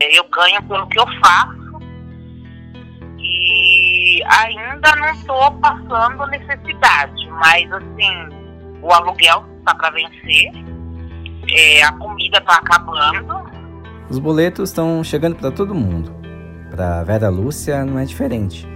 Eu 0.00 0.24
ganho 0.30 0.62
pelo 0.62 0.88
que 0.88 0.98
eu 0.98 1.04
faço 1.22 1.60
e 3.18 4.22
ainda 4.24 4.96
não 4.96 5.10
estou 5.12 5.52
passando 5.60 6.26
necessidade, 6.28 7.28
mas 7.32 7.70
assim, 7.70 8.80
o 8.80 8.90
aluguel 8.90 9.44
está 9.58 9.74
para 9.74 9.90
vencer, 9.90 10.52
é, 11.50 11.82
a 11.82 11.92
comida 11.92 12.38
está 12.38 12.56
acabando. 12.56 13.50
Os 14.08 14.18
boletos 14.18 14.70
estão 14.70 15.04
chegando 15.04 15.36
para 15.36 15.50
todo 15.50 15.74
mundo. 15.74 16.10
Para 16.70 17.04
Vera 17.04 17.28
Lúcia 17.28 17.84
não 17.84 17.98
é 17.98 18.04
diferente. 18.06 18.66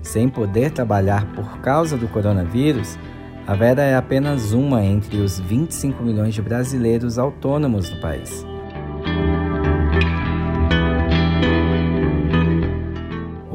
Sem 0.00 0.30
poder 0.30 0.70
trabalhar 0.70 1.26
por 1.34 1.58
causa 1.60 1.98
do 1.98 2.08
coronavírus, 2.08 2.98
a 3.46 3.54
Vera 3.54 3.82
é 3.82 3.94
apenas 3.94 4.52
uma 4.52 4.82
entre 4.82 5.18
os 5.18 5.38
25 5.38 6.02
milhões 6.02 6.34
de 6.34 6.40
brasileiros 6.40 7.18
autônomos 7.18 7.90
no 7.90 8.00
país. 8.00 8.46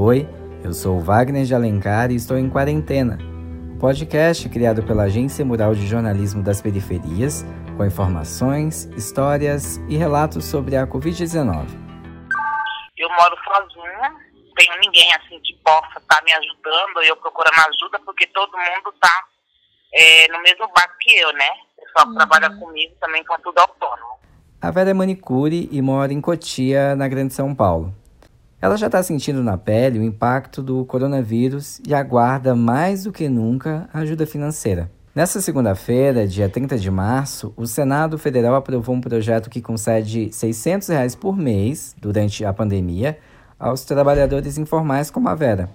Oi, 0.08 0.30
eu 0.64 0.72
sou 0.72 1.00
Wagner 1.00 1.46
de 1.46 1.56
Alencar 1.56 2.12
e 2.12 2.16
estou 2.16 2.38
em 2.38 2.48
quarentena. 2.48 3.18
O 3.74 3.80
podcast 3.80 4.48
criado 4.50 4.84
pela 4.84 5.06
Agência 5.06 5.44
Mural 5.44 5.74
de 5.74 5.88
Jornalismo 5.88 6.44
das 6.44 6.62
Periferias, 6.62 7.44
com 7.76 7.84
informações, 7.84 8.86
histórias 8.96 9.78
e 9.90 9.98
relatos 9.98 10.46
sobre 10.46 10.76
a 10.76 10.86
Covid-19. 10.86 11.66
Eu 12.96 13.10
moro 13.10 13.36
sozinha, 13.46 14.16
tenho 14.56 14.80
ninguém 14.80 15.12
assim 15.16 15.40
que 15.40 15.56
possa 15.64 15.98
estar 15.98 16.18
tá 16.18 16.24
me 16.24 16.32
ajudando, 16.34 17.02
eu 17.04 17.16
procurando 17.16 17.58
ajuda, 17.68 18.00
porque 18.06 18.28
todo 18.28 18.52
mundo 18.52 18.94
está 18.94 19.26
é, 19.92 20.28
no 20.28 20.40
mesmo 20.44 20.68
barco 20.68 20.94
que 21.00 21.16
eu, 21.16 21.34
né? 21.34 21.50
O 21.80 21.82
pessoal 21.82 22.06
que 22.06 22.12
uhum. 22.12 22.18
trabalha 22.18 22.50
comigo 22.60 22.94
também 23.02 23.26
são 23.26 23.40
tudo 23.40 23.58
autônomo. 23.58 24.20
A 24.62 24.70
Vera 24.70 24.92
é 24.92 24.94
manicure 24.94 25.68
e 25.72 25.82
mora 25.82 26.14
em 26.14 26.22
Cotia, 26.22 26.96
na 26.96 27.08
Grande 27.08 27.34
São 27.34 27.56
Paulo. 27.56 28.05
Ela 28.66 28.78
já 28.78 28.88
está 28.88 29.04
sentindo 29.04 29.44
na 29.44 29.60
pele 29.60 30.00
o 30.00 30.04
impacto 30.04 30.64
do 30.64 30.84
coronavírus 30.86 31.80
e 31.88 31.94
aguarda 31.94 32.56
mais 32.56 33.04
do 33.04 33.12
que 33.12 33.30
nunca 33.30 33.88
ajuda 33.94 34.26
financeira. 34.26 34.90
Nessa 35.14 35.40
segunda-feira, 35.40 36.28
dia 36.28 36.50
30 36.50 36.76
de 36.80 36.90
março, 36.90 37.54
o 37.56 37.68
Senado 37.68 38.18
Federal 38.18 38.56
aprovou 38.56 38.96
um 38.96 39.00
projeto 39.00 39.52
que 39.52 39.62
concede 39.62 40.34
600 40.34 40.88
reais 40.88 41.14
por 41.14 41.38
mês, 41.38 41.96
durante 42.02 42.44
a 42.44 42.52
pandemia, 42.52 43.20
aos 43.60 43.86
trabalhadores 43.86 44.58
informais 44.58 45.12
como 45.12 45.30
a 45.30 45.36
Vera. 45.36 45.70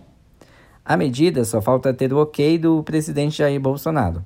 A 0.85 0.97
medida 0.97 1.45
só 1.45 1.63
falta 1.63 1.95
ter 1.95 2.13
o 2.13 2.19
ok 2.19 2.59
do 2.59 2.83
presidente 2.83 3.39
Jair 3.39 3.61
Bolsonaro. 3.61 4.25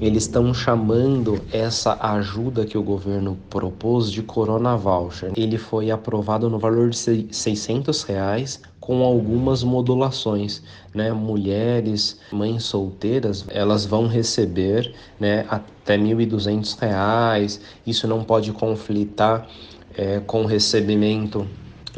Eles 0.00 0.24
estão 0.24 0.52
chamando 0.52 1.40
essa 1.52 1.96
ajuda 2.00 2.66
que 2.66 2.76
o 2.76 2.82
governo 2.82 3.38
propôs 3.48 4.10
de 4.10 4.22
Corona 4.22 4.76
Voucher. 4.76 5.32
Ele 5.36 5.56
foi 5.56 5.90
aprovado 5.90 6.50
no 6.50 6.58
valor 6.58 6.90
de 6.90 7.28
600 7.30 8.02
reais 8.02 8.60
com 8.80 9.02
algumas 9.02 9.62
modulações, 9.62 10.62
né? 10.94 11.10
Mulheres, 11.12 12.18
mães 12.30 12.64
solteiras, 12.64 13.46
elas 13.48 13.86
vão 13.86 14.06
receber, 14.06 14.94
né, 15.18 15.46
até 15.48 15.96
1.200 15.96 16.78
reais. 16.78 17.60
Isso 17.86 18.06
não 18.06 18.22
pode 18.22 18.52
conflitar 18.52 19.48
é, 19.96 20.20
com 20.20 20.42
o 20.42 20.46
recebimento 20.46 21.46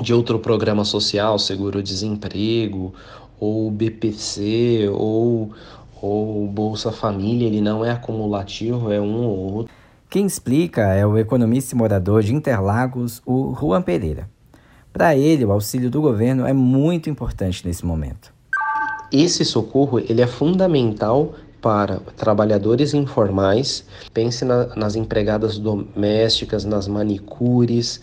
de 0.01 0.13
outro 0.15 0.39
programa 0.39 0.85
social, 0.85 1.39
seguro-desemprego, 1.39 2.95
ou 3.41 3.71
BPC, 3.71 4.89
ou 4.93 5.51
ou 6.01 6.47
Bolsa 6.47 6.93
Família, 6.93 7.47
ele 7.47 7.61
não 7.61 7.85
é 7.85 7.91
acumulativo, 7.91 8.93
é 8.93 9.01
um 9.01 9.25
ou 9.25 9.55
outro. 9.55 9.75
Quem 10.09 10.25
explica 10.25 10.83
é 10.95 11.05
o 11.05 11.19
economista 11.19 11.75
e 11.75 11.79
morador 11.79 12.23
de 12.23 12.35
Interlagos, 12.35 13.21
o 13.27 13.55
Juan 13.59 13.83
Pereira. 13.83 14.31
Para 14.93 15.17
ele, 15.17 15.45
o 15.45 15.53
auxílio 15.53 15.91
do 15.91 16.01
governo 16.01 16.47
é 16.47 16.53
muito 16.53 17.11
importante 17.11 17.67
nesse 17.67 17.85
momento. 17.85 18.33
Esse 19.13 19.45
socorro 19.45 19.99
ele 19.99 20.23
é 20.23 20.27
fundamental 20.27 21.35
para 21.61 22.01
trabalhadores 22.17 22.95
informais. 22.95 23.85
Pense 24.15 24.45
na, 24.45 24.75
nas 24.77 24.97
empregadas 24.97 25.59
domésticas, 25.59 26.65
nas 26.65 26.87
manicures, 26.87 28.01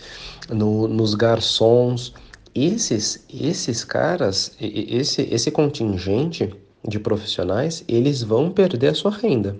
no, 0.49 0.87
nos 0.87 1.15
garçons. 1.15 2.13
Esses, 2.53 3.25
esses 3.33 3.83
caras, 3.83 4.55
esse, 4.59 5.21
esse 5.31 5.49
contingente 5.49 6.53
de 6.87 6.99
profissionais, 6.99 7.83
eles 7.87 8.21
vão 8.21 8.51
perder 8.51 8.89
a 8.89 8.93
sua 8.93 9.11
renda 9.11 9.55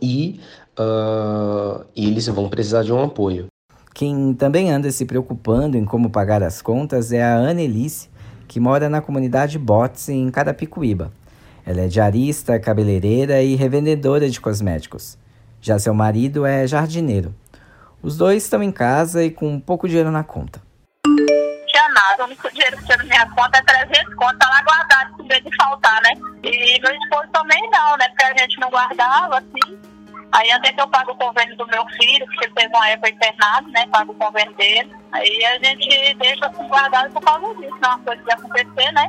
e 0.00 0.40
uh, 0.78 1.84
eles 1.96 2.26
vão 2.28 2.48
precisar 2.48 2.82
de 2.82 2.92
um 2.92 3.02
apoio. 3.02 3.46
Quem 3.92 4.32
também 4.34 4.70
anda 4.70 4.90
se 4.90 5.04
preocupando 5.04 5.76
em 5.76 5.84
como 5.84 6.10
pagar 6.10 6.42
as 6.42 6.62
contas 6.62 7.12
é 7.12 7.22
a 7.22 7.36
Annelise, 7.36 8.08
que 8.46 8.60
mora 8.60 8.88
na 8.88 9.00
comunidade 9.00 9.58
Bots 9.58 10.08
em 10.08 10.30
Carapicuíba. 10.30 11.12
Ela 11.66 11.82
é 11.82 11.88
diarista, 11.88 12.58
cabeleireira 12.58 13.42
e 13.42 13.54
revendedora 13.54 14.30
de 14.30 14.40
cosméticos. 14.40 15.18
Já 15.60 15.78
seu 15.78 15.92
marido 15.92 16.46
é 16.46 16.66
jardineiro. 16.66 17.34
Os 18.02 18.16
dois 18.16 18.44
estão 18.44 18.62
em 18.62 18.72
casa 18.72 19.22
e 19.22 19.30
com 19.30 19.60
pouco 19.60 19.86
dinheiro 19.86 20.10
na 20.10 20.24
conta 20.24 20.62
nada. 22.00 22.22
O 22.22 22.26
único 22.26 22.50
dinheiro 22.50 22.76
que 22.78 22.84
tinha 22.84 22.96
na 22.98 23.04
minha 23.04 23.30
conta 23.30 23.58
é 23.58 23.62
300 23.62 24.14
contas, 24.14 24.38
tá 24.38 24.48
lá 24.48 24.62
guardado, 24.62 25.16
com 25.16 25.22
medo 25.24 25.50
de 25.50 25.56
faltar, 25.56 26.02
né? 26.02 26.10
E 26.42 26.80
meu 26.80 26.94
esposo 26.94 27.28
também 27.32 27.60
não, 27.70 27.96
né? 27.96 28.08
Porque 28.08 28.24
a 28.24 28.38
gente 28.38 28.58
não 28.60 28.70
guardava, 28.70 29.38
assim. 29.38 29.78
Aí 30.32 30.50
até 30.52 30.72
que 30.72 30.80
eu 30.80 30.88
pago 30.88 31.12
o 31.12 31.16
convênio 31.16 31.56
do 31.56 31.66
meu 31.66 31.84
filho, 32.00 32.24
porque 32.26 32.44
ele 32.44 32.54
teve 32.54 32.74
uma 32.74 32.88
época 32.88 33.10
internado, 33.10 33.68
né? 33.70 33.86
Pago 33.88 34.12
o 34.12 34.14
convênio 34.14 34.54
dele. 34.54 34.90
Aí 35.12 35.44
a 35.44 35.58
gente 35.58 36.14
deixa 36.14 36.46
assim 36.46 36.68
guardado 36.68 37.12
por 37.12 37.22
causa 37.22 37.54
disso, 37.56 37.76
não 37.82 37.90
é 37.90 37.94
uma 37.94 37.98
coisa 38.04 38.22
que 38.22 38.32
acontecer, 38.32 38.92
né? 38.92 39.08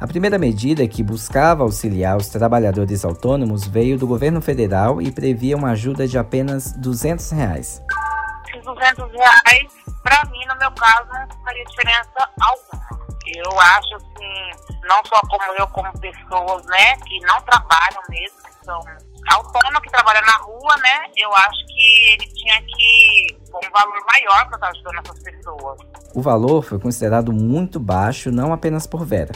A 0.00 0.06
primeira 0.06 0.38
medida 0.38 0.88
que 0.88 1.02
buscava 1.02 1.62
auxiliar 1.62 2.16
os 2.16 2.28
trabalhadores 2.28 3.04
autônomos 3.04 3.66
veio 3.66 3.98
do 3.98 4.06
governo 4.06 4.40
federal 4.40 5.02
e 5.02 5.12
previa 5.12 5.54
uma 5.56 5.72
ajuda 5.72 6.08
de 6.08 6.16
apenas 6.16 6.72
200 6.72 7.30
reais. 7.32 7.82
200 8.64 9.12
reais, 9.12 9.79
para 10.02 10.24
mim, 10.30 10.44
no 10.46 10.56
meu 10.58 10.70
caso, 10.72 11.08
não 11.08 11.44
faria 11.44 11.64
diferença 11.64 12.30
alguma. 12.40 13.00
Eu 13.26 13.60
acho 13.60 13.94
assim, 13.94 14.50
não 14.82 15.00
só 15.04 15.20
como 15.28 15.52
eu, 15.58 15.66
como 15.68 15.92
pessoas, 16.00 16.66
né, 16.66 16.96
que 16.96 17.20
não 17.20 17.40
trabalham 17.42 18.02
mesmo, 18.08 18.38
que 18.42 18.64
são 18.64 18.80
autônomos, 19.30 19.80
que 19.82 19.90
trabalham 19.90 20.22
na 20.26 20.36
rua, 20.38 20.76
né, 20.78 21.10
eu 21.16 21.32
acho 21.36 21.66
que 21.66 22.12
ele 22.12 22.26
tinha 22.34 22.60
que 22.62 23.40
um 23.54 23.70
valor 23.70 23.98
maior 24.10 24.46
para 24.46 24.56
estar 24.56 24.68
ajudando 24.68 24.98
essas 25.04 25.22
pessoas. 25.22 25.78
O 26.14 26.22
valor 26.22 26.62
foi 26.62 26.78
considerado 26.78 27.32
muito 27.32 27.78
baixo, 27.78 28.30
não 28.30 28.52
apenas 28.52 28.86
por 28.86 29.04
Vera. 29.04 29.32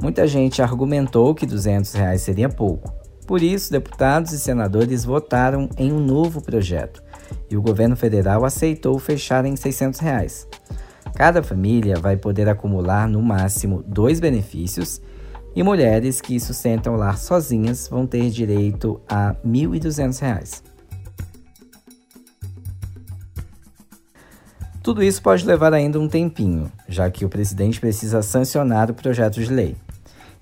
Muita 0.00 0.26
gente 0.26 0.62
argumentou 0.62 1.34
que 1.34 1.46
200 1.46 1.92
reais 1.94 2.22
seria 2.22 2.48
pouco. 2.48 2.92
Por 3.26 3.42
isso, 3.42 3.72
deputados 3.72 4.32
e 4.32 4.38
senadores 4.38 5.04
votaram 5.04 5.68
em 5.76 5.92
um 5.92 5.98
novo 5.98 6.40
projeto, 6.40 7.02
e 7.50 7.56
o 7.56 7.62
governo 7.62 7.96
federal 7.96 8.44
aceitou 8.44 8.98
fechar 8.98 9.44
em 9.44 9.56
600 9.56 10.00
reais. 10.00 10.48
Cada 11.14 11.42
família 11.42 11.96
vai 11.98 12.16
poder 12.16 12.48
acumular 12.48 13.08
no 13.08 13.22
máximo 13.22 13.82
dois 13.86 14.20
benefícios 14.20 15.00
e 15.54 15.62
mulheres 15.62 16.20
que 16.20 16.38
sustentam 16.38 16.94
o 16.94 16.96
lar 16.96 17.16
sozinhas 17.16 17.88
vão 17.88 18.06
ter 18.06 18.28
direito 18.28 19.00
a 19.08 19.30
R$ 19.30 19.36
1.200. 19.46 20.62
Tudo 24.82 25.02
isso 25.02 25.20
pode 25.20 25.44
levar 25.44 25.72
ainda 25.72 25.98
um 25.98 26.08
tempinho, 26.08 26.70
já 26.86 27.10
que 27.10 27.24
o 27.24 27.28
presidente 27.28 27.80
precisa 27.80 28.22
sancionar 28.22 28.90
o 28.90 28.94
projeto 28.94 29.42
de 29.42 29.52
lei. 29.52 29.74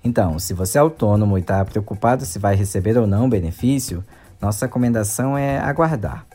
Então, 0.03 0.37
se 0.37 0.53
você 0.53 0.77
é 0.77 0.81
autônomo 0.81 1.35
e 1.35 1.41
está 1.41 1.65
preocupado 1.65 2.25
se 2.25 2.37
vai 2.37 2.55
receber 2.55 2.95
ou 2.95 3.07
não 3.07 3.25
o 3.25 3.29
benefício, 3.29 4.03
nossa 4.39 4.67
recomendação 4.67 5.35
é 5.35 5.57
aguardar. 5.57 6.27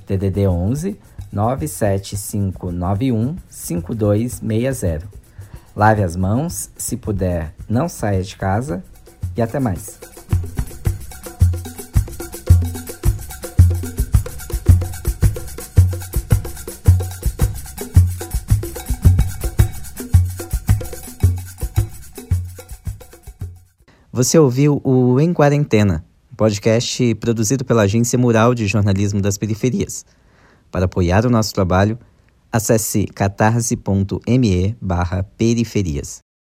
DDD 0.06 0.46
11 0.46 1.00
97591 1.32 3.36
5260. 3.48 5.08
Lave 5.74 6.02
as 6.02 6.14
mãos, 6.14 6.70
se 6.76 6.98
puder, 6.98 7.54
não 7.66 7.88
saia 7.88 8.22
de 8.22 8.36
casa 8.36 8.84
e 9.34 9.40
até 9.40 9.58
mais. 9.58 9.98
Você 24.12 24.38
ouviu 24.38 24.78
o 24.84 25.18
Em 25.18 25.32
Quarentena, 25.32 26.04
podcast 26.36 27.14
produzido 27.14 27.64
pela 27.64 27.82
Agência 27.82 28.18
Mural 28.18 28.54
de 28.54 28.66
Jornalismo 28.66 29.22
das 29.22 29.38
Periferias. 29.38 30.04
Para 30.72 30.86
apoiar 30.86 31.26
o 31.26 31.30
nosso 31.30 31.52
trabalho, 31.54 31.98
acesse 32.50 33.04
catarse.me 33.04 34.76
periferias. 35.36 36.18